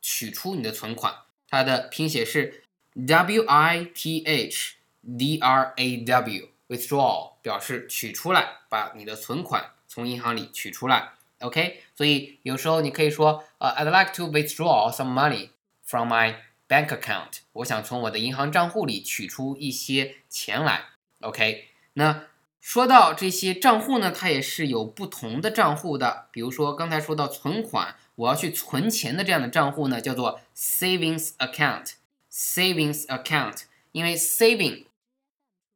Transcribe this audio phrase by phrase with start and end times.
[0.00, 1.14] 取出你的存款。
[1.48, 6.48] 它的拼写是 w i t h d r a w。
[6.66, 11.12] withdraw 表示取出来，把你的存款从银行里取出来。
[11.40, 15.50] OK，所以有时候你可以说，呃，I'd like to withdraw some money
[15.84, 20.86] from my Bank account，我想从我的银行账户里取出一些钱来。
[21.20, 22.26] OK，那
[22.60, 26.28] 说到这些账户呢，它也是有不同的账户的。
[26.30, 31.92] 比如说刚才说到存款，我要去存钱的这样的账户呢，叫做 savings account。
[32.32, 34.86] savings account，因为 saving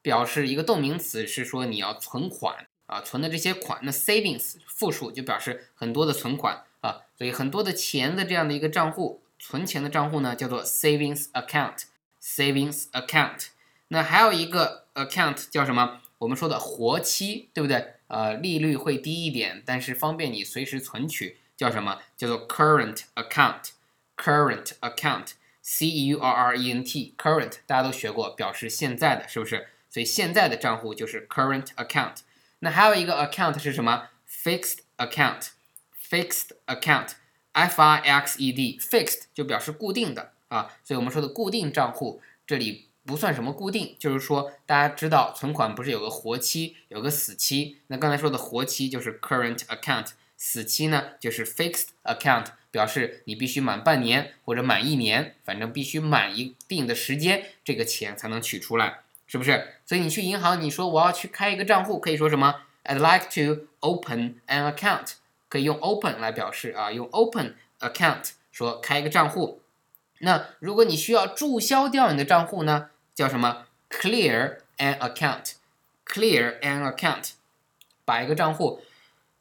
[0.00, 3.80] 表示一个动名词，是说你要存款啊，存的这些款。
[3.82, 9.20] 那 savings 复数就表示很多的存款啊，所以很多的钱的这样的一个账户。
[9.40, 13.46] 存钱的账户呢，叫做 savings account，savings account。
[13.88, 16.02] 那还有一个 account 叫什么？
[16.18, 17.94] 我们说的活期，对不对？
[18.08, 22.00] 呃，利率会低一点，但是方便你随时存取，叫什么？
[22.16, 29.68] 叫做 current account，current account，c u r r e n t，current 大家都学过，表示现在的，是不是？
[29.88, 32.16] 所以现在的账户就是 current account。
[32.58, 37.12] 那还有一个 account 是什么？fixed account，fixed account。
[37.60, 47.78] F I X E D fixed 就表示固定的啊，所以我们说的固定账户这里不算什么固定，就是说大家知道存款不是有个活期，有个死期。
[47.88, 59.74] 那刚才说的活期就是 current account，死期呢就是 fixed account，表示你必须满半年或者满一年，反正必须满一定的时间，这个钱才能取出来，是不是？
[59.86, 65.14] 所以你去银行，你说我要去开一个账户，可以说什么？I'd like to open an account。
[65.50, 69.60] 可以用 open 来表示啊，用 open account 说开一个账户。
[70.20, 77.32] 那如果你需要注销掉你的账户呢，叫什么？clear an account，clear an account，
[78.04, 78.82] 把一个账户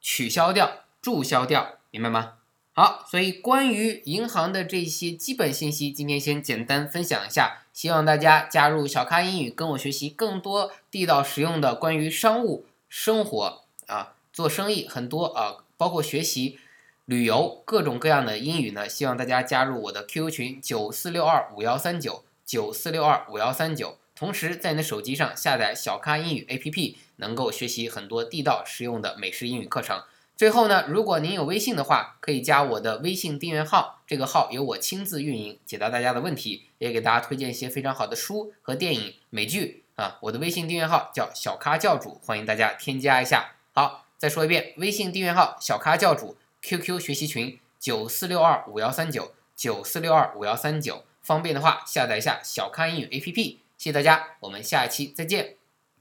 [0.00, 2.34] 取消掉、注销掉，明白吗？
[2.72, 7.58] 好，所以关于银行的这些基本信息，今天先简单分享一下。
[7.72, 15.64] 希望大家加入小咖英语，跟我学习更多地道实用的关于商务、生活啊，做生意很多啊。
[15.80, 16.58] 包括学习、
[17.06, 23.96] 旅游各种各样的英语呢，希望大家加入我的 QQ 群九四六二五幺三九九四六二五幺三九。
[24.14, 30.02] 同时，在你的手机上下载小咖英语 APP，能够学习很多地道实用的美式英语课程。
[30.36, 40.18] 最后呢，如果您有微信的话，可以加我的微信订阅号，这个号由我亲自运营，解答大家的问题，也给大家推荐一些非常好的书和电影、美剧啊。
[40.20, 43.52] 我的微信订阅号叫小咖教主，欢迎大家添加一下。
[43.72, 44.09] 好。
[44.20, 53.56] 再说一遍，微信订阅号小咖教主，QQ 学习群九四六二五幺三九九四六二五幺三九，方便的话下载一下小咖英语 APP。
[53.78, 55.59] 谢谢大家，我们下一期再见。